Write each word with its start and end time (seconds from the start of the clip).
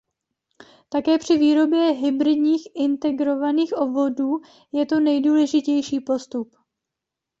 Také 0.89 1.17
při 1.17 1.37
výrobě 1.37 1.79
hybridních 1.91 2.67
integrovaných 2.75 3.73
obvodů 3.73 4.41
je 4.71 4.85
to 4.85 4.99
nejdůležitější 4.99 5.99
postup. 5.99 6.55